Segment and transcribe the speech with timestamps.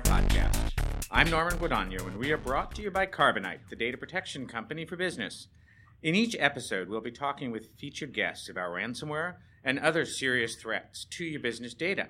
[0.00, 0.72] Podcast.
[1.10, 4.84] I'm Norman Guadagno, and we are brought to you by Carbonite, the data protection company
[4.84, 5.46] for business.
[6.02, 11.04] In each episode, we'll be talking with featured guests about ransomware and other serious threats
[11.10, 12.08] to your business data.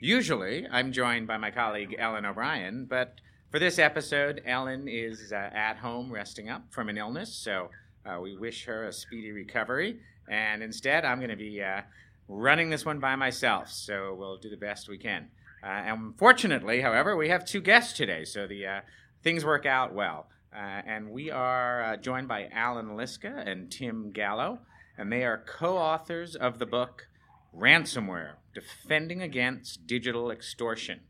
[0.00, 3.14] Usually, I'm joined by my colleague Ellen O'Brien, but
[3.50, 7.70] for this episode, Ellen is uh, at home resting up from an illness, so
[8.04, 10.00] uh, we wish her a speedy recovery.
[10.28, 11.80] And instead, I'm going to be uh,
[12.28, 15.30] running this one by myself, so we'll do the best we can.
[15.62, 18.80] Uh, and fortunately, however, we have two guests today, so the uh,
[19.22, 20.28] things work out well.
[20.54, 24.60] Uh, and we are uh, joined by Allan Liska and Tim Gallo,
[24.96, 27.08] and they are co-authors of the book
[27.56, 31.00] Ransomware: Defending Against Digital Extortion,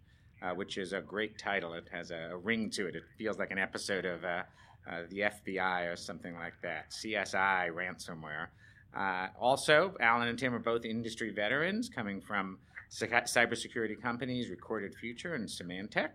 [0.42, 1.74] uh, which is a great title.
[1.74, 2.96] It has a, ring to it.
[2.96, 4.42] It feels like an episode of uh,
[5.10, 6.90] the FBI or something like that.
[6.90, 8.48] CSI Ransomware.
[8.96, 12.58] Uh, also, Alan and Tim are both industry veterans coming from
[12.90, 16.10] cybersecurity companies Recorded Future and Symantec.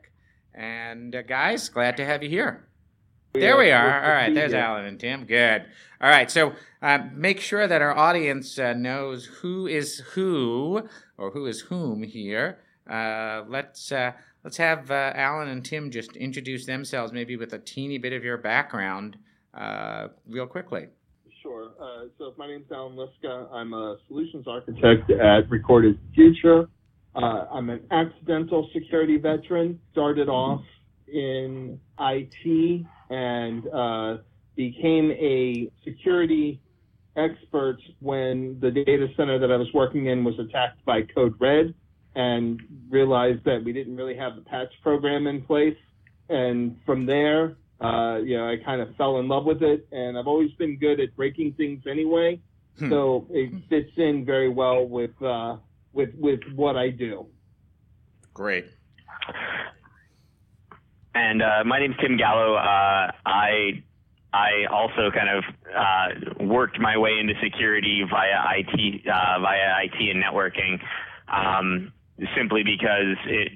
[0.53, 2.67] And uh, guys, glad to have you here.
[3.33, 4.03] There we are.
[4.03, 5.25] All right, there's Allan and Tim.
[5.25, 5.65] Good.
[5.99, 11.31] All right, so uh, make sure that our audience uh, knows who is who or
[11.31, 12.59] who is whom here.
[12.87, 14.11] Uh, let's uh,
[14.43, 18.23] let's have uh, Alan and Tim just introduce themselves, maybe with a teeny bit of
[18.23, 19.17] your background,
[20.27, 20.89] real quickly.
[21.83, 23.51] Uh, so my name's Allan Liska.
[23.51, 26.69] I'm a solutions architect at Recorded Future.
[27.13, 29.81] Uh, I'm an accidental security veteran.
[29.91, 30.61] Started off
[31.11, 34.17] in IT and uh,
[34.55, 36.61] became a security
[37.17, 41.73] expert when the data center that I was working in was attacked by Code Red
[42.15, 45.77] and realized that we didn't really have the patch program in place.
[46.29, 50.17] And from there, uh, you know, I kind of fell in love with it, and
[50.17, 52.39] I've always been good at breaking things anyway.
[52.79, 52.89] Hmm.
[52.89, 55.57] So it fits in very well with uh,
[55.91, 57.27] with with what I do.
[58.33, 58.65] Great.
[61.15, 62.55] And uh, my name's Tim Gallo.
[62.55, 63.83] Uh, I
[64.33, 65.43] I also kind of
[65.75, 70.79] uh, worked my way into security via IT uh, via IT and networking,
[71.27, 71.93] um,
[72.35, 73.51] simply because it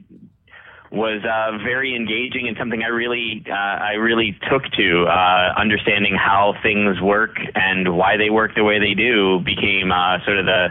[0.92, 5.06] was uh, very engaging and something I really uh, I really took to.
[5.06, 10.24] Uh, understanding how things work and why they work the way they do became uh,
[10.26, 10.70] sort of the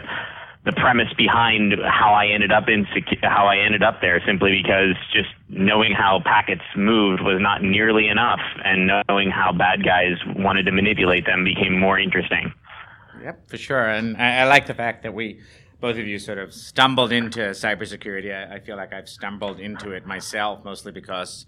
[0.65, 4.21] the premise behind how I ended up in secu- how I ended up there.
[4.25, 9.83] Simply because just knowing how packets moved was not nearly enough, and knowing how bad
[9.83, 12.53] guys wanted to manipulate them became more interesting.
[13.23, 13.87] Yep, for sure.
[13.89, 15.41] And I, I like the fact that we
[15.79, 18.33] both of you sort of stumbled into cybersecurity.
[18.33, 21.45] I, I, feel like I've stumbled into it myself, mostly because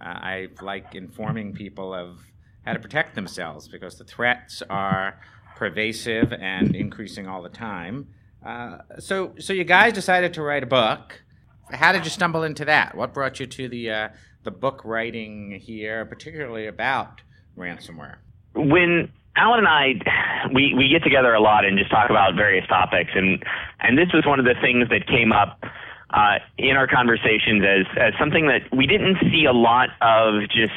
[0.00, 2.18] uh, I like informing people of
[2.64, 5.20] how to protect themselves because the threats are
[5.56, 8.08] pervasive and increasing all the time.
[8.44, 11.22] Uh, so, so you guys decided to write a book.
[11.70, 12.94] How did you stumble into that?
[12.94, 14.08] What brought you to the uh,
[14.44, 17.20] the book writing here, particularly about
[17.56, 18.16] ransomware?
[18.54, 22.66] When Allan and I, we, we get together a lot and just talk about various
[22.66, 23.42] topics, and
[23.80, 25.62] and this was one of the things that came up
[26.10, 30.74] uh, in our conversations as as something that we didn't see a lot of just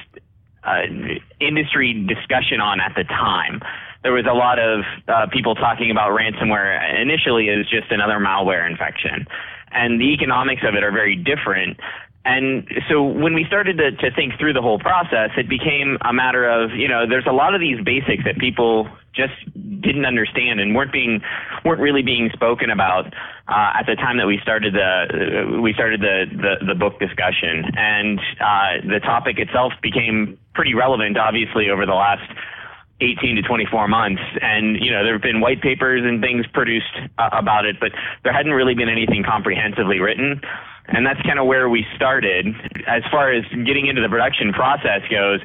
[0.63, 0.83] uh,
[1.39, 3.61] industry discussion on at the time.
[4.03, 8.69] There was a lot of uh, people talking about ransomware initially as just another malware
[8.69, 9.25] infection,
[9.71, 11.79] and the economics of it are very different.
[12.23, 16.13] And so when we started to, to think through the whole process, it became a
[16.13, 19.33] matter of, you know, there's a lot of these basics that people just
[19.81, 21.21] didn't understand and weren't being
[21.65, 23.07] weren't really being spoken about
[23.47, 27.65] uh, at the time that we started the we started the the, the book discussion.
[27.75, 32.23] And uh, the topic itself became pretty relevant obviously over the last
[33.01, 36.93] 18 to 24 months and you know there have been white papers and things produced
[37.17, 37.91] uh, about it but
[38.23, 40.39] there hadn't really been anything comprehensively written
[40.87, 42.47] and that's kind of where we started.
[42.87, 45.39] As far as getting into the production process goes,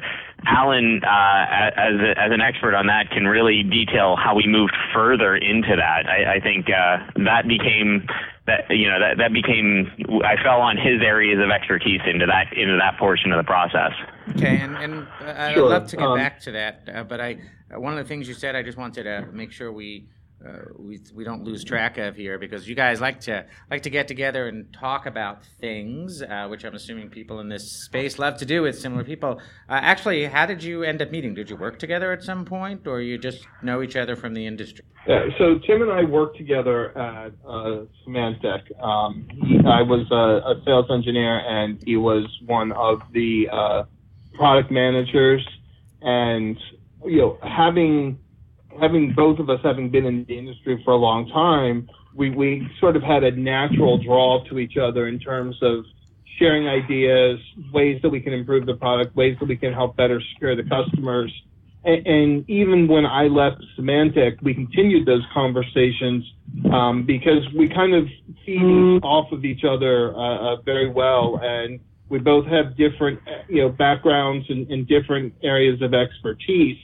[0.45, 1.45] Allan, uh,
[1.75, 5.75] as a, as an expert on that, can really detail how we moved further into
[5.75, 6.07] that.
[6.07, 8.07] I, I think uh, that became
[8.47, 9.91] that you know that that became
[10.23, 13.91] I fell on his areas of expertise into that into that portion of the process.
[14.29, 15.69] Okay, and, and uh, I'd sure.
[15.69, 17.37] love to get um, back to that, uh, but I
[17.75, 20.07] one of the things you said I just wanted to make sure we
[20.45, 23.89] uh, we we don't lose track of here because you guys like to like to
[23.89, 28.37] get together and talk about things, uh, which I'm assuming people in this space love
[28.37, 29.41] to do with similar people.
[29.67, 31.33] Uh, actually, how did you end up meeting?
[31.33, 34.45] Did you work together at some point, or you just know each other from the
[34.45, 34.85] industry?
[35.07, 38.79] So Tim and I worked together at uh, Symantec.
[38.83, 39.27] Um,
[39.65, 43.83] I was a, a, sales engineer, and he was one of the uh,
[44.33, 45.47] product managers.
[46.01, 46.57] And
[47.05, 48.19] you know, having
[48.79, 52.67] having both of us having been in the industry for a long time, we, we
[52.79, 55.85] sort of had a natural draw to each other in terms of
[56.37, 57.39] sharing ideas,
[57.73, 60.63] ways that we can improve the product, ways that we can help better secure the
[60.63, 61.31] customers.
[61.83, 66.23] And, and even when I left Symantec, we continued those conversations
[66.71, 68.07] um, because we kind of
[68.45, 73.19] feed off of each other uh, uh, very well, and we both have different,
[73.49, 76.77] you know, backgrounds and, and different areas of expertise.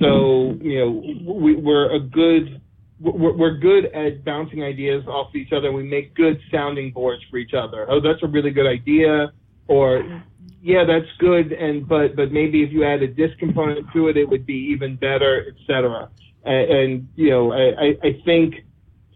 [0.00, 2.60] So, you know, we, we're a good
[3.00, 5.72] we're, we're good at bouncing ideas off each other.
[5.72, 7.86] We make good sounding boards for each other.
[7.90, 9.32] Oh, that's a really good idea,
[9.68, 10.22] or
[10.62, 14.28] yeah, that's good, and but but maybe if you added this component to it, it
[14.28, 16.10] would be even better, etc.
[16.44, 18.56] And, and you know, I, I think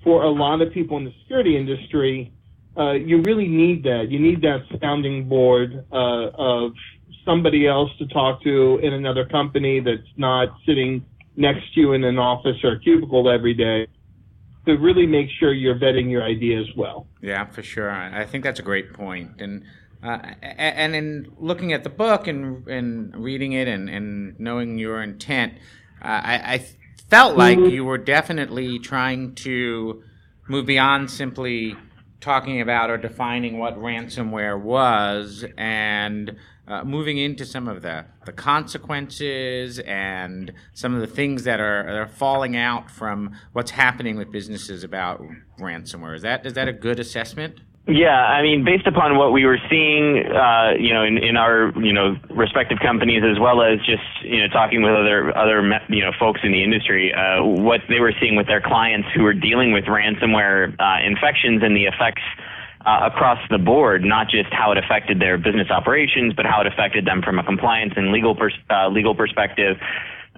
[0.02, 2.32] for a lot of people in the security industry,
[2.76, 4.06] uh, you really need that.
[4.10, 6.72] You need that sounding board uh, of
[7.25, 11.05] somebody else to talk to in another company that's not sitting
[11.37, 13.87] next to you in an office or a cubicle every day
[14.67, 17.06] to really make sure you're vetting your ideas well.
[17.21, 17.91] Yeah, for sure.
[17.91, 19.41] I think that's a great point.
[19.41, 19.65] And
[20.03, 25.03] uh, and in looking at the book and and reading it and, and knowing your
[25.03, 25.55] intent,
[26.03, 26.67] uh, I, I
[27.09, 27.75] felt like mm-hmm.
[27.75, 30.03] you were definitely trying to
[30.49, 31.77] move beyond simply
[32.20, 38.32] talking about or defining what ransomware was and uh, moving into some of the, the
[38.32, 44.32] consequences and some of the things that are, are falling out from what's happening with
[44.32, 45.22] businesses about
[45.58, 46.16] ransomware.
[46.16, 47.61] Is that is that a good assessment?
[47.87, 51.70] Yeah, I mean, based upon what we were seeing, uh, you know, in, in our
[51.76, 55.60] you know respective companies, as well as just you know talking with other other
[55.90, 59.22] you know folks in the industry, uh, what they were seeing with their clients who
[59.22, 62.22] were dealing with ransomware uh, infections and the effects
[62.86, 66.66] uh, across the board, not just how it affected their business operations, but how it
[66.66, 69.76] affected them from a compliance and legal pers- uh, legal perspective.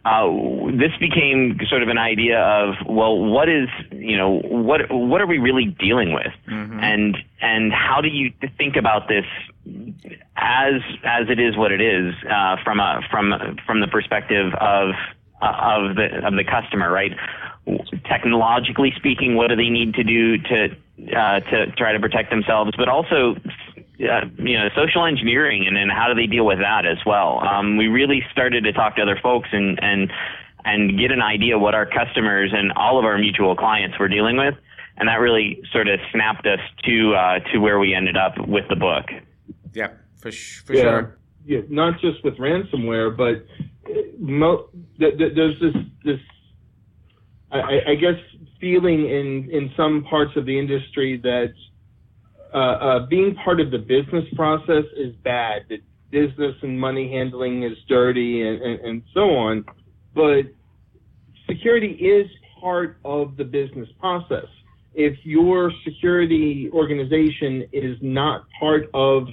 [0.05, 5.21] Uh, this became sort of an idea of well, what is you know what what
[5.21, 6.79] are we really dealing with, mm-hmm.
[6.79, 9.25] and and how do you think about this
[10.37, 14.91] as as it is what it is uh, from a from from the perspective of
[15.43, 17.13] uh, of the of the customer, right?
[18.09, 20.77] Technologically speaking, what do they need to do to
[21.15, 23.37] uh, to try to protect themselves, but also
[24.01, 27.41] uh, you know social engineering and then how do they deal with that as well.
[27.47, 30.13] Um, we really started to talk to other folks and and
[30.65, 34.37] and get an idea what our customers and all of our mutual clients were dealing
[34.37, 34.55] with,
[34.97, 38.65] and that really sort of snapped us to uh, to where we ended up with
[38.69, 39.07] the book.
[39.73, 40.83] Yeah, for, sh- for yeah.
[40.83, 41.19] sure.
[41.45, 43.47] Yeah, not just with ransomware, but
[44.19, 44.69] mo-
[44.99, 45.75] th- th- there's this
[46.05, 46.21] this
[47.53, 48.19] I, I guess
[48.67, 51.53] feeling in in some parts of the industry that
[52.53, 55.63] uh, uh, being part of the business process is bad.
[55.69, 55.81] That
[56.11, 59.65] business and money handling is dirty and, and, and so on.
[60.15, 60.43] But
[61.49, 62.27] security is
[62.61, 64.49] part of the business process.
[64.95, 69.29] If your security organization is not part of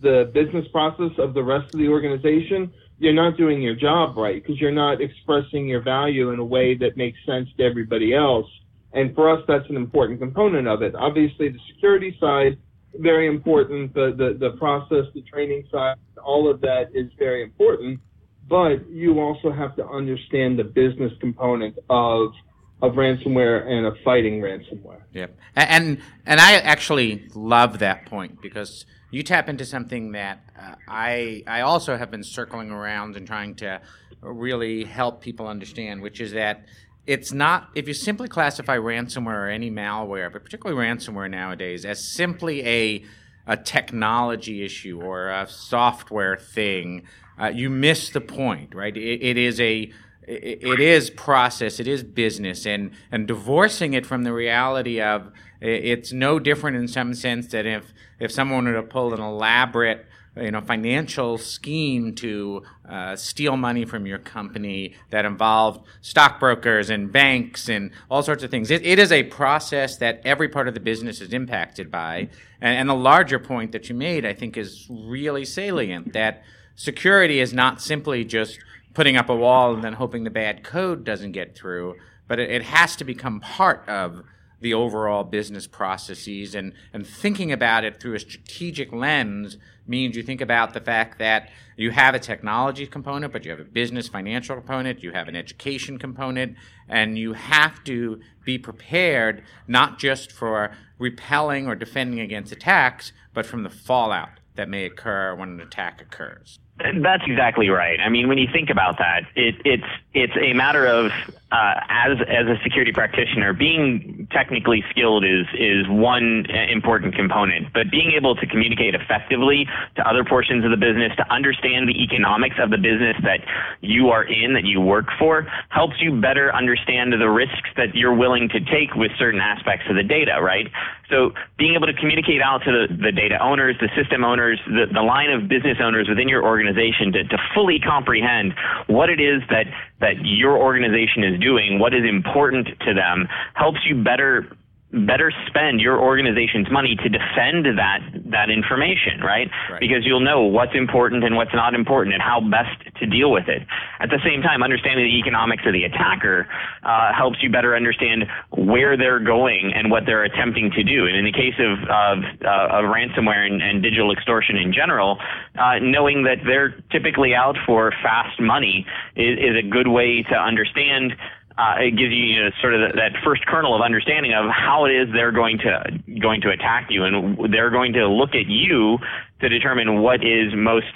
[0.00, 4.40] the business process of the rest of the organization, you're not doing your job right
[4.40, 8.46] because you're not expressing your value in a way that makes sense to everybody else.
[8.92, 10.94] And for us, that's an important component of it.
[10.94, 12.58] Obviously, the security side,
[12.94, 13.94] very important.
[13.94, 18.00] The, the, the process, the training side, all of that is very important.
[18.48, 22.32] But you also have to understand the business component of
[22.80, 25.02] of ransomware and of fighting ransomware.
[25.12, 25.36] Yep.
[25.56, 31.42] And and I actually love that point because you tap into something that uh, I
[31.46, 33.80] I also have been circling around and trying to
[34.22, 36.64] really help people understand, which is that
[37.08, 42.06] it's not if you simply classify ransomware or any malware, but particularly ransomware nowadays, as
[42.06, 43.04] simply a
[43.46, 47.04] a technology issue or a software thing,
[47.40, 48.94] uh, you miss the point, right?
[48.94, 49.90] it, it is a
[50.30, 56.12] it is process, it is business, and and divorcing it from the reality of it's
[56.12, 60.04] no different in some sense that if if someone were to pull an elaborate
[60.40, 67.12] you know financial scheme to uh, steal money from your company that involved stockbrokers and
[67.12, 68.70] banks and all sorts of things.
[68.70, 72.28] It, it is a process that every part of the business is impacted by.
[72.60, 76.42] And, and the larger point that you made, I think, is really salient that
[76.74, 78.58] security is not simply just
[78.94, 82.50] putting up a wall and then hoping the bad code doesn't get through, but it,
[82.50, 84.22] it has to become part of
[84.60, 90.22] the overall business processes and, and thinking about it through a strategic lens means you
[90.22, 94.08] think about the fact that you have a technology component, but you have a business
[94.08, 96.56] financial component, you have an education component,
[96.88, 103.46] and you have to be prepared not just for repelling or defending against attacks, but
[103.46, 106.58] from the fallout that may occur when an attack occurs.
[106.78, 107.98] That's exactly right.
[108.00, 109.84] I mean, when you think about that, it, it's
[110.14, 111.10] it's a matter of
[111.50, 117.72] uh, as as a security practitioner, being technically skilled is is one important component.
[117.72, 122.02] But being able to communicate effectively to other portions of the business, to understand the
[122.02, 123.40] economics of the business that
[123.80, 128.14] you are in, that you work for, helps you better understand the risks that you're
[128.14, 130.40] willing to take with certain aspects of the data.
[130.42, 130.68] Right.
[131.08, 134.84] So being able to communicate out to the, the data owners, the system owners, the,
[134.92, 138.52] the line of business owners within your organization to, to fully comprehend
[138.86, 139.66] what it is that
[140.00, 144.46] that your organization is doing, what is important to them, helps you better
[144.92, 148.00] better spend your organization's money to defend that
[148.32, 149.50] that information, right?
[149.70, 149.80] right?
[149.80, 153.48] Because you'll know what's important and what's not important and how best to deal with
[153.48, 153.66] it.
[154.00, 156.48] At the same time, understanding the economics of the attacker
[156.82, 161.06] uh, helps you better understand where they're going and what they're attempting to do.
[161.06, 165.18] And in the case of of, uh, of ransomware and, and, digital extortion in general,
[165.58, 170.34] uh, knowing that they're typically out for fast money is, is a good way to
[170.34, 171.12] understand
[171.58, 174.84] uh, it gives you, you know, sort of that first kernel of understanding of how
[174.84, 178.46] it is they're going to going to attack you, and they're going to look at
[178.46, 178.98] you
[179.40, 180.86] to determine what is most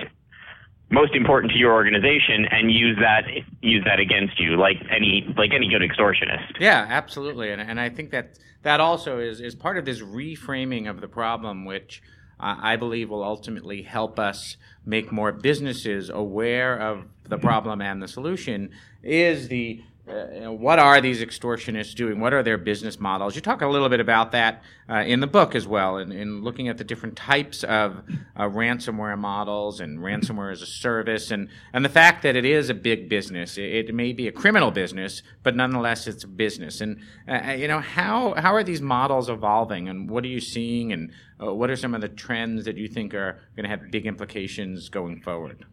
[0.92, 3.24] most important to your organization and use that
[3.62, 6.60] use that against you like any like any good extortionist.
[6.60, 7.50] Yeah absolutely.
[7.50, 11.08] And, and i think that that also is is part of this reframing of the
[11.08, 12.02] problem which
[12.38, 18.02] uh, i believe will ultimately help us make more businesses aware of the problem and
[18.02, 18.70] the solution
[19.02, 22.18] is the uh, you know, what are these extortionists doing?
[22.18, 23.36] What are their business models?
[23.36, 26.42] You talk a little bit about that uh, in the book as well, in, in
[26.42, 28.02] looking at the different types of
[28.34, 32.68] uh, ransomware models and ransomware as a service, and, and the fact that it is
[32.68, 33.56] a big business.
[33.56, 36.80] It, it may be a criminal business, but nonetheless, it's a business.
[36.80, 40.40] And uh, uh, you know, how how are these models evolving, and what are you
[40.40, 43.70] seeing, and uh, what are some of the trends that you think are going to
[43.70, 45.64] have big implications going forward?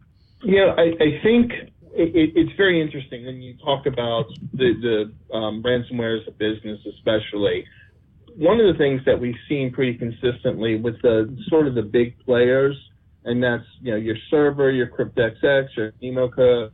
[0.42, 1.52] Yeah, I, I think
[1.92, 6.80] it, it's very interesting when you talk about the, the um, ransomware as a business,
[6.86, 7.64] especially.
[8.36, 12.18] One of the things that we've seen pretty consistently with the sort of the big
[12.24, 12.76] players,
[13.24, 16.70] and that's you know your Cerber, your CryptXXX, your Emoca,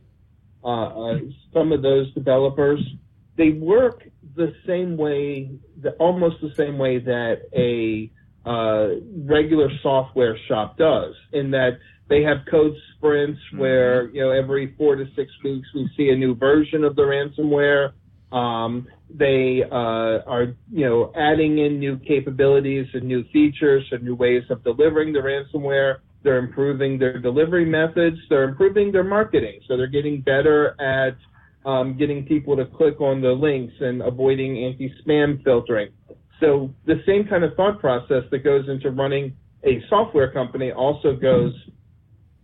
[0.63, 1.17] uh, uh,
[1.53, 2.79] some of those developers,
[3.37, 8.11] they work the same way, the, almost the same way that a
[8.47, 11.79] uh, regular software shop does, in that
[12.09, 13.59] they have code sprints mm-hmm.
[13.59, 17.01] where you know every four to six weeks we see a new version of the
[17.01, 17.91] ransomware.
[18.31, 24.15] Um, they uh, are you know adding in new capabilities and new features and new
[24.15, 25.97] ways of delivering the ransomware.
[26.23, 28.17] They're improving their delivery methods.
[28.29, 29.61] They're improving their marketing.
[29.67, 31.15] So they're getting better at
[31.69, 35.89] um, getting people to click on the links and avoiding anti-spam filtering.
[36.39, 41.15] So the same kind of thought process that goes into running a software company also
[41.15, 41.53] goes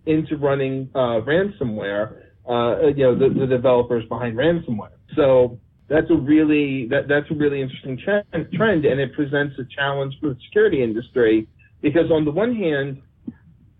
[0.06, 4.98] into running uh, ransomware, uh, you know, the, the, developers behind ransomware.
[5.16, 10.16] So that's a really that, that's a really interesting trend, and it presents a challenge
[10.20, 11.48] for the security industry
[11.82, 13.02] because on the one hand,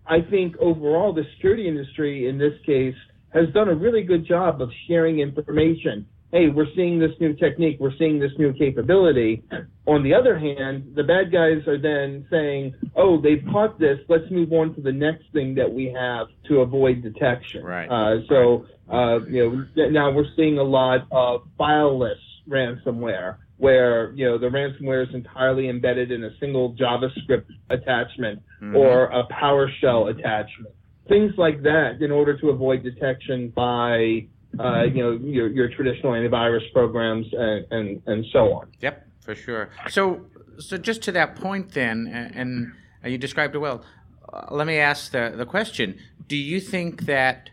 [0.06, 2.94] I think overall the security industry in this case
[3.32, 7.76] has done a really good job of sharing information hey, we're seeing this new technique,
[7.78, 9.44] we're seeing this new capability.
[9.86, 14.28] On the other hand, the bad guys are then saying, oh, they've caught this, let's
[14.32, 17.62] move on to the next thing that we have to avoid detection.
[17.62, 17.86] Right.
[17.86, 24.24] Uh, so, uh, you know, now we're seeing a lot of fileless ransomware where, you
[24.24, 28.74] know, the ransomware is entirely embedded in a single JavaScript attachment mm-hmm.
[28.74, 30.74] or a PowerShell attachment.
[31.06, 34.26] Things like that in order to avoid detection by
[34.60, 38.68] uh, you know, your, your traditional antivirus programs and, and, and so on.
[38.80, 39.70] Yep, for sure.
[39.88, 40.26] So,
[40.58, 43.84] so just to that point then, and, and you described it well,
[44.32, 45.98] uh, let me ask the, the question.
[46.26, 47.50] Do you think that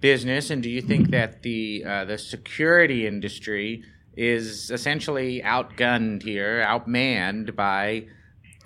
[0.00, 3.82] business and do you think that the, uh, the security industry
[4.16, 8.06] is essentially outgunned here, outmanned by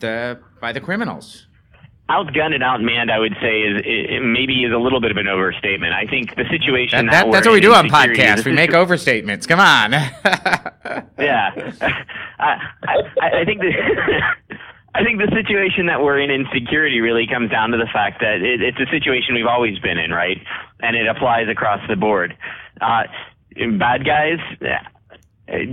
[0.01, 1.47] the, by the criminals?
[2.11, 5.93] Outgunned and outmanned, I would say, is maybe is a little bit of an overstatement.
[5.95, 8.45] I think the situation that, that, that's what we do on podcasts.
[8.45, 9.47] We make overstatements.
[9.47, 9.93] Come on.
[11.19, 11.51] yeah,
[12.39, 13.73] I, I, I think the.
[14.93, 18.19] I think the situation that we're in in security really comes down to the fact
[18.23, 20.39] that it, it's a situation we've always been in, right?
[20.81, 22.37] And it applies across the board.
[22.81, 23.05] Uh,
[23.79, 24.39] bad guys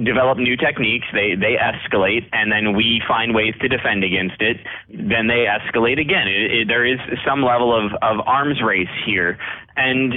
[0.04, 4.58] develop new techniques, they, they escalate, and then we find ways to defend against it.
[4.90, 6.28] Then they escalate again.
[6.28, 9.38] It, it, there is some level of, of arms race here.
[9.76, 10.14] And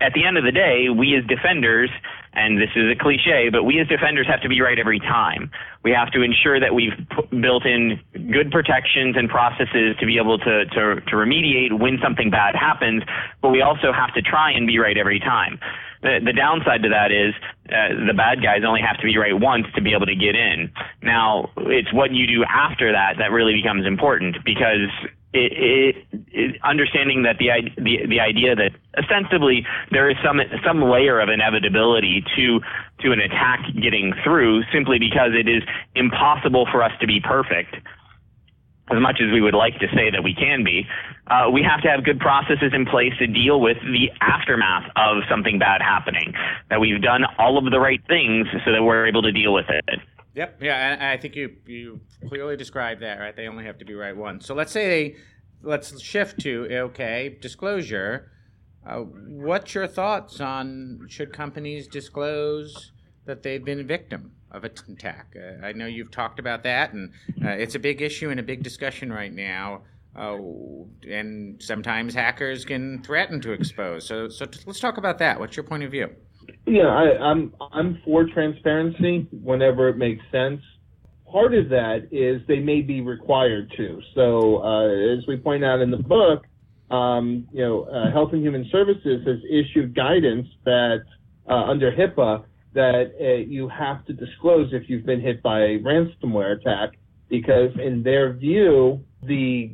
[0.00, 1.90] at the end of the day, we as defenders,
[2.34, 5.50] and this is a cliche, but we as defenders have to be right every time.
[5.82, 6.92] We have to ensure that we've
[7.40, 7.98] built in
[8.30, 13.02] good protections and processes to be able to, to, to remediate when something bad happens,
[13.40, 15.58] but we also have to try and be right every time.
[16.02, 17.34] The, the downside to that is
[17.68, 20.34] uh, the bad guys only have to be right once to be able to get
[20.34, 20.72] in.
[21.02, 24.88] Now, it's what you do after that that really becomes important because
[25.32, 30.82] it, it, it, understanding that the, the the idea that ostensibly there is some some
[30.82, 32.60] layer of inevitability to
[33.00, 35.62] to an attack getting through simply because it is
[35.94, 37.76] impossible for us to be perfect
[38.90, 40.86] as much as we would like to say that we can be,
[41.28, 45.22] uh, we have to have good processes in place to deal with the aftermath of
[45.30, 46.32] something bad happening.
[46.70, 49.66] That we've done all of the right things so that we're able to deal with
[49.68, 50.00] it.
[50.34, 50.58] Yep.
[50.62, 53.18] Yeah, I, I think you you clearly described that.
[53.18, 53.34] Right.
[53.34, 54.46] They only have to be right once.
[54.46, 55.16] So let's say they
[55.62, 58.30] let's shift to okay disclosure.
[58.86, 62.92] Uh, what's your thoughts on should companies disclose
[63.26, 65.36] that they've been a victim of an attack.
[65.36, 67.12] Uh, I know you've talked about that, and
[67.44, 69.82] uh, it's a big issue and a big discussion right now.
[70.14, 70.38] Uh,
[71.08, 74.06] and sometimes hackers can threaten to expose.
[74.06, 75.38] So, so t- let's talk about that.
[75.38, 76.08] What's your point of view?
[76.66, 80.60] Yeah, I, I'm I'm for transparency whenever it makes sense.
[81.30, 84.00] Part of that is they may be required to.
[84.16, 86.44] So, uh, as we point out in the book,
[86.90, 91.04] um, you know, uh, Health and Human Services has issued guidance that
[91.48, 95.78] uh, under HIPAA that uh, you have to disclose if you've been hit by a
[95.78, 96.98] ransomware attack
[97.28, 99.72] because in their view the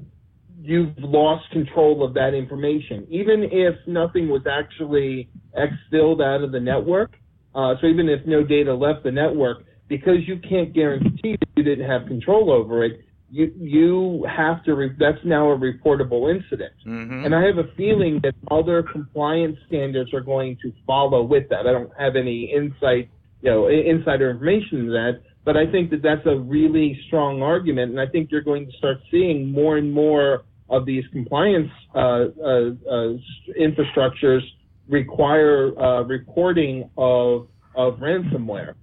[0.63, 3.07] you've lost control of that information.
[3.11, 7.13] Even if nothing was actually exfilled out of the network
[7.57, 11.63] uh, so even if no data left the network because you can't guarantee that you
[11.63, 16.73] didn't have control over it you you have to re- that's now a reportable incident.
[16.87, 17.25] Mm-hmm.
[17.25, 21.67] and i have a feeling that other compliance standards are going to follow with that.
[21.67, 23.11] I don't have any insight
[23.43, 27.91] you know insider information in that but i think that that's a really strong argument
[27.91, 31.99] and i think you're going to start seeing more and more of these compliance uh,
[31.99, 33.13] uh, uh,
[33.59, 34.41] infrastructures
[34.89, 38.75] require uh, reporting of of ransomware.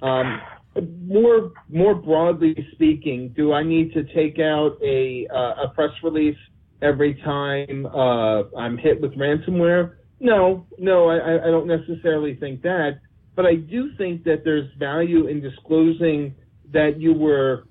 [0.00, 0.40] Um,
[0.80, 6.38] more more broadly speaking, do I need to take out a uh, a press release
[6.80, 9.96] every time uh, I'm hit with ransomware?
[10.20, 13.00] No, no, I, I don't necessarily think that.
[13.34, 16.34] But I do think that there's value in disclosing
[16.72, 17.64] that you were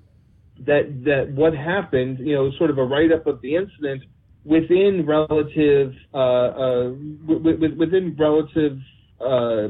[0.66, 4.02] that that what happened, you know, sort of a write up of the incident
[4.44, 6.82] within relative uh, uh,
[7.26, 8.78] w- within relative
[9.20, 9.68] uh,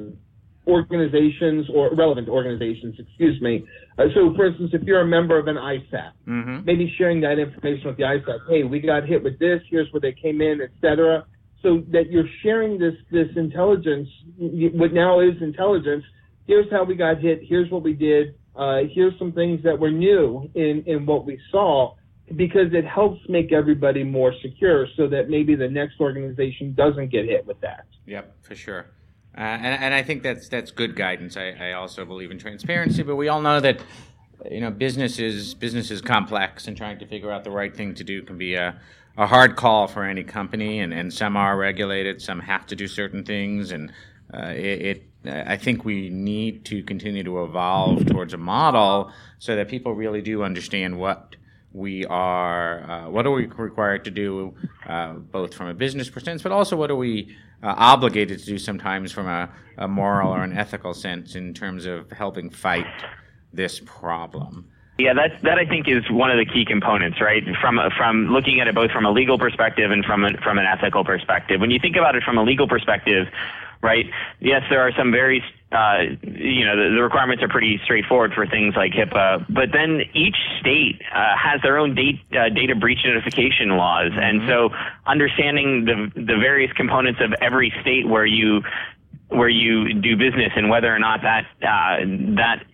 [0.66, 3.64] organizations or relevant organizations, excuse me.
[3.98, 6.64] Uh, so, for instance, if you're a member of an ISAC, mm-hmm.
[6.64, 8.38] maybe sharing that information with the ISAC.
[8.48, 9.60] Hey, we got hit with this.
[9.68, 11.26] Here's where they came in, etc.
[11.62, 16.04] So that you're sharing this this intelligence, what now is intelligence.
[16.46, 17.40] Here's how we got hit.
[17.42, 18.34] Here's what we did.
[18.54, 21.94] Uh, here's some things that were new in in what we saw
[22.36, 27.26] because it helps make everybody more secure so that maybe the next organization doesn't get
[27.26, 27.86] hit with that.
[28.06, 28.86] Yep, for sure.
[29.36, 31.36] Uh, and, and I think that's that's good guidance.
[31.36, 33.80] I, I also believe in transparency, but we all know that
[34.50, 37.94] you know business is business is complex, and trying to figure out the right thing
[37.94, 38.78] to do can be a,
[39.16, 40.80] a hard call for any company.
[40.80, 43.90] And, and some are regulated, some have to do certain things, and
[44.34, 49.56] uh, it, it I think we need to continue to evolve towards a model so
[49.56, 51.36] that people really do understand what
[51.72, 54.54] we are, uh, what are we required to do,
[54.86, 58.58] uh, both from a business perspective, but also what are we uh, obligated to do
[58.58, 59.48] sometimes from a,
[59.78, 62.86] a, moral or an ethical sense in terms of helping fight
[63.52, 64.68] this problem.
[64.98, 67.42] Yeah, that that I think is one of the key components, right?
[67.60, 70.66] From from looking at it both from a legal perspective and from a, from an
[70.66, 71.60] ethical perspective.
[71.60, 73.26] When you think about it from a legal perspective,
[73.82, 74.06] right?
[74.40, 75.42] Yes, there are some very,
[75.72, 80.02] uh, you know, the, the, requirements are pretty straightforward for things like HIPAA, but then
[80.12, 84.20] each state uh, has their own date, uh, data breach notification laws, mm-hmm.
[84.20, 84.68] and so
[85.06, 88.62] understanding the the various components of every state where you
[89.28, 92.04] where you do business and whether or not that uh,
[92.36, 92.64] that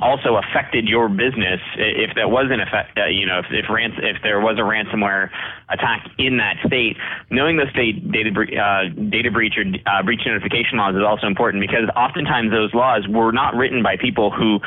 [0.00, 3.98] also affected your business if that was an effect, uh, you know, if if, rans-
[3.98, 5.30] if there was a ransomware
[5.68, 6.96] attack in that state,
[7.30, 11.26] knowing the state data bre- uh, data breach or uh, breach notification laws is also
[11.26, 14.60] important because oftentimes those laws were not written by people who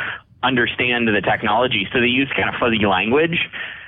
[0.44, 3.38] understand the technology, so they use kind of fuzzy language,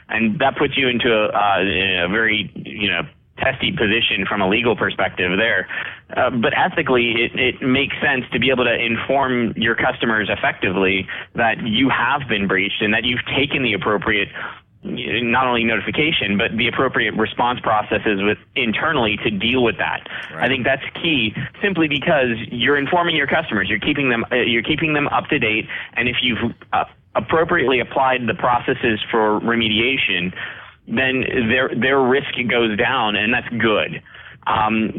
[0.10, 3.02] and that puts you into a, uh, a very you know
[3.38, 5.68] testy position from a legal perspective there.
[6.16, 11.08] Uh, but ethically, it, it makes sense to be able to inform your customers effectively
[11.36, 14.30] that you have been breached and that you've taken the appropriate
[14.86, 20.06] not only notification but the appropriate response processes with internally to deal with that.
[20.34, 20.44] Right.
[20.44, 24.62] I think that's key simply because you're informing your customers, you're keeping them uh, you're
[24.62, 26.84] keeping them up to date and if you've uh,
[27.16, 30.34] appropriately applied the processes for remediation
[30.88, 34.02] then their their risk goes down, and that's good,
[34.46, 34.92] um,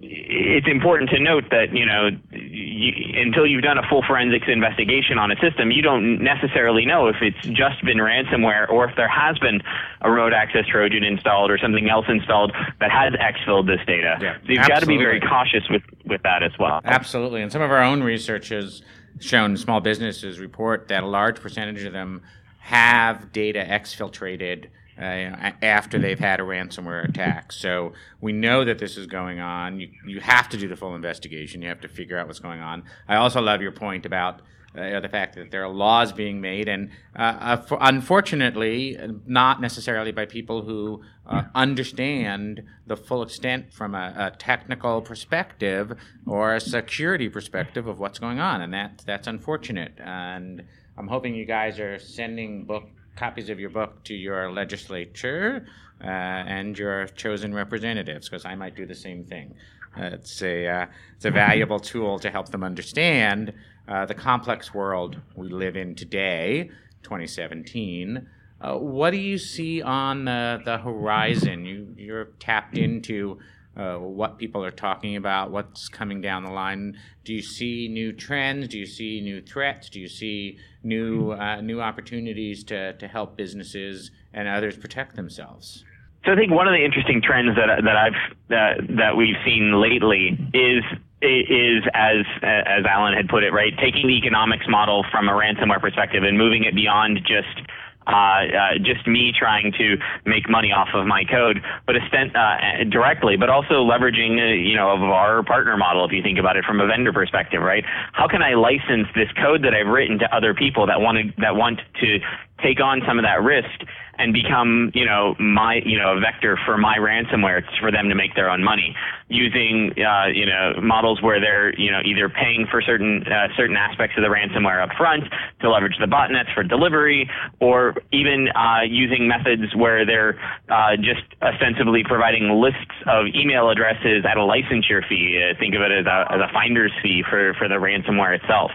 [0.00, 5.18] it's important to note that you know you, until you've done a full forensics investigation
[5.18, 9.08] on a system, you don't necessarily know if it's just been ransomware or if there
[9.08, 9.60] has been
[10.02, 14.16] a remote access Trojan installed or something else installed that has exfilled this data.
[14.20, 16.80] Yeah, so you've got to be very cautious with with that as well.
[16.84, 18.82] Absolutely, and some of our own research has
[19.20, 22.22] shown small businesses report that a large percentage of them
[22.60, 27.52] have data exfiltrated uh, after they've had a ransomware attack.
[27.52, 29.80] So we know that this is going on.
[29.80, 31.62] You, you have to do the full investigation.
[31.62, 32.84] You have to figure out what's going on.
[33.08, 34.40] I also love your point about
[34.76, 40.10] uh, the fact that there are laws being made, and uh, uh unfortunately, not necessarily
[40.10, 46.60] by people who uh, understand the full extent from a, a, technical perspective or a
[46.60, 49.92] security perspective of what's going on, and that that's unfortunate.
[49.98, 50.64] And
[50.98, 55.66] I'm hoping you guys are sending book copies of your book to your legislature
[56.02, 59.54] uh, and your chosen representatives, because I might do the same thing.
[59.96, 63.52] Uh, it's a uh, it's a valuable tool to help them understand
[63.86, 66.70] uh, the complex world we live in today,
[67.02, 68.26] 2017.
[68.60, 71.64] Uh, what do you see on the, the horizon?
[71.64, 73.38] You you're tapped into
[73.76, 76.96] uh, what people are talking about, what's coming down the line.
[77.24, 78.68] Do you see new trends?
[78.68, 79.88] Do you see new threats?
[79.88, 85.84] Do you see new uh, new opportunities to, to help businesses and others protect themselves?
[86.24, 89.80] So I think one of the interesting trends that that I've that that we've seen
[89.80, 90.82] lately is
[91.20, 95.80] is as as Allan had put it right, taking the economics model from a ransomware
[95.80, 97.60] perspective and moving it beyond just
[98.06, 102.84] uh, uh, just me trying to make money off of my code, but extent, uh,
[102.90, 106.04] directly, but also leveraging, uh, you know, of our partner model.
[106.04, 107.84] If you think about it from a vendor perspective, right?
[108.12, 111.24] How can I license this code that I've written to other people that want to
[111.40, 112.18] that want to
[112.64, 113.84] take on some of that risk
[114.16, 118.08] and become, you know, my, you know, a vector for my ransomware It's for them
[118.08, 118.94] to make their own money
[119.28, 123.76] using, uh, you know, models where they're, you know, either paying for certain, uh, certain
[123.76, 125.24] aspects of the ransomware up front
[125.60, 127.28] to leverage the botnets for delivery
[127.60, 130.38] or even, uh, using methods where they're,
[130.70, 135.42] uh, just ostensibly providing lists of email addresses at a licensure fee.
[135.42, 138.70] Uh, think of it as a, as a finder's fee for, for the ransomware itself.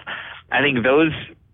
[0.52, 1.14] I think those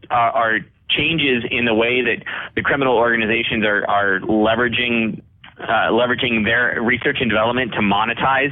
[0.10, 2.24] are, are changes in the way that
[2.56, 5.22] the criminal organizations are, are leveraging
[5.60, 8.52] uh, leveraging their research and development to monetize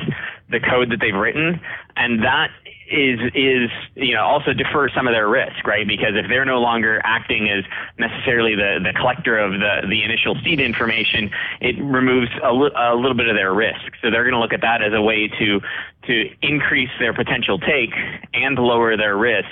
[0.50, 1.60] the code that they've written,
[1.98, 2.50] and that
[2.89, 5.88] is is you know also defer some of their risk, right?
[5.88, 7.63] Because if they're no longer acting as
[7.98, 12.96] necessarily the the collector of the the initial seed information, it removes a, li- a
[12.96, 13.91] little bit of their risk.
[14.02, 15.62] So they're going to look at that as a way to
[16.08, 17.93] to increase their potential take
[18.34, 19.48] and lower their risk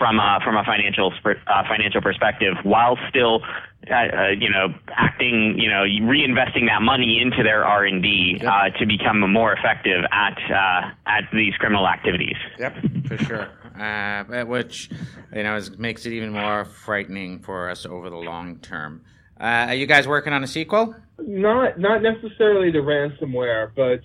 [0.00, 3.42] from a, from a financial uh, financial perspective, while still,
[3.90, 8.38] uh, uh, you know, acting, you know, reinvesting that money into their R and D
[8.40, 8.50] yep.
[8.50, 12.36] Uh, to become more effective at uh, at these criminal activities.
[12.58, 12.76] Yep,
[13.08, 13.48] for sure.
[13.78, 14.90] Uh, which,
[15.34, 19.02] you know, is, makes it even more frightening for us over the long term.
[19.38, 20.94] are you guys working on a sequel?
[21.18, 24.04] Not not necessarily the ransomware, but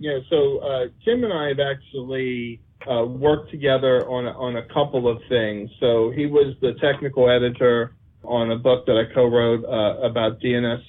[0.00, 4.62] you know, so Tim and I have actually uh, worked together on a, on a
[4.68, 5.70] couple of things.
[5.80, 10.82] So he was the technical editor on a book that I co-wrote uh, about DNS,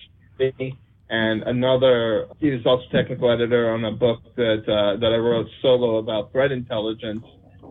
[1.09, 2.27] and another.
[2.39, 6.31] He was also technical editor on a book that uh, that I wrote solo about
[6.31, 7.23] threat intelligence.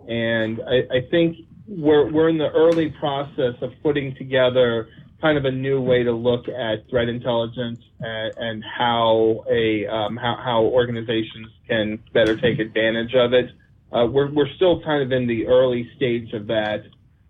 [0.08, 4.88] And I, I think we're we're in the early process of putting together
[5.20, 10.16] kind of a new way to look at threat intelligence and, and how a um,
[10.16, 13.50] how, how organizations can better take advantage of it.
[13.94, 16.82] Uh, we're, we're still kind of in the early stage of that.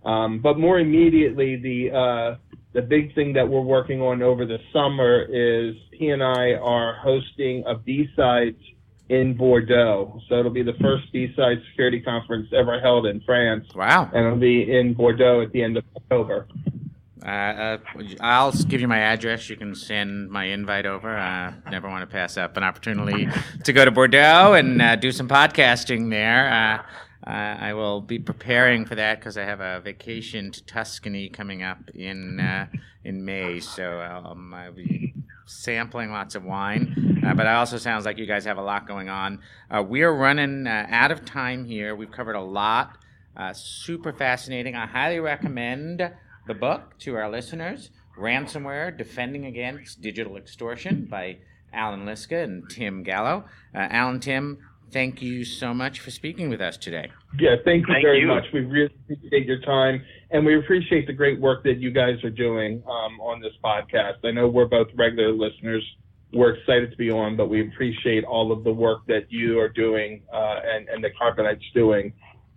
[0.05, 2.37] Um, but more immediately, the, uh,
[2.73, 6.95] the big thing that we're working on over the summer is he and I are
[6.95, 8.57] hosting a B-Sides
[9.11, 10.21] in Bordeaux.
[10.29, 13.67] So it'll be the first B-Side security conference ever held in France.
[13.75, 14.11] Wow.
[14.15, 16.49] And it'll be in Bordeaux at the end of October.
[17.25, 17.79] Uh, uh,
[18.21, 19.49] I'll give you my address.
[19.49, 21.17] You can send my invite over.
[21.17, 23.29] Uh, never want to pass up an opportunity
[23.65, 26.53] to go to Bordeaux and uh, do some podcasting there.
[26.53, 26.83] Uh,
[27.27, 31.63] uh, I will be preparing for that because I have a vacation to Tuscany coming
[31.63, 32.69] up in
[33.05, 33.61] in May.
[33.61, 35.15] So um, I'll be
[35.47, 37.23] sampling lots of wine.
[37.23, 39.41] but it also sounds like you guys have a lot going on.
[39.87, 41.97] we are running out of time here.
[41.97, 42.99] We've covered a lot.
[43.55, 44.75] super fascinating.
[44.75, 46.03] I highly recommend
[46.47, 51.39] the book to our listeners Ransomware Defending Against Digital Extortion by
[51.73, 53.45] Allan Liska and Tim Gallo.
[53.75, 54.59] Uh, Allan, Tim,
[54.91, 57.11] thank you so much for speaking with us today.
[57.39, 58.27] Yeah, thank you thank very you.
[58.27, 58.45] much.
[58.53, 62.31] We really appreciate your time, and we appreciate the great work that you guys are
[62.31, 64.25] doing um, on this podcast.
[64.25, 65.85] I know we're both regular listeners
[66.35, 69.69] we're excited to be on, but we appreciate all of the work that you are
[69.69, 72.13] doing uh, and, and the Carbonite's doing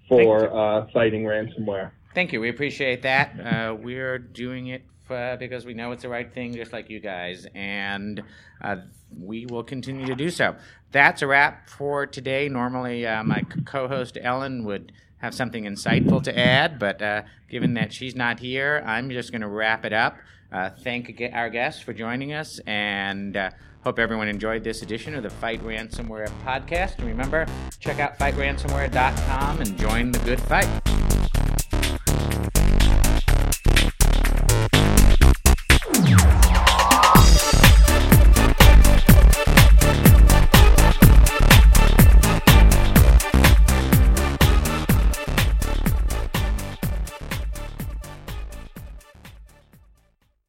[0.10, 1.92] for uh, fighting ransomware.
[2.18, 2.42] Thank you.
[2.42, 3.40] We appreciate that.
[3.40, 7.46] Uh, we're doing it because we know it's the right thing, just like you guys,
[7.54, 8.24] and
[8.60, 8.78] uh,
[9.16, 10.56] we will continue to do so.
[10.92, 12.50] That's a wrap for today.
[12.50, 17.76] Normally, uh, my co host Ellen would have something insightful to add, but uh, given
[17.76, 20.18] that she's not here, I'm just going to wrap it up.
[20.52, 23.38] Uh, thank our guests for joining us, and
[23.84, 26.98] hope everyone enjoyed this edition of the Fight Ransomware podcast.
[26.98, 27.46] And remember,
[27.80, 30.68] check out fightransomware.com and join the good fight.